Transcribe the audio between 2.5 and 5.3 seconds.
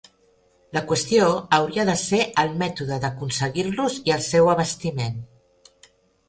mètode d'aconseguir-los i el seu abastiment.